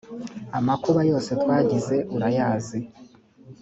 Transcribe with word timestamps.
amakuba 0.57 1.01
yose 1.11 1.31
twagize 1.41 1.95
urayazi. 2.15 2.79